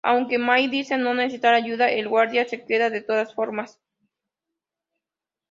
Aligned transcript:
Aunque 0.03 0.39
Mai 0.39 0.67
dice 0.67 0.97
no 0.97 1.13
necesitar 1.13 1.53
ayuda, 1.53 1.91
el 1.91 2.07
guardia 2.07 2.45
se 2.47 2.65
queda 2.65 2.89
de 2.89 3.01
todas 3.03 3.35
formas. 3.35 3.79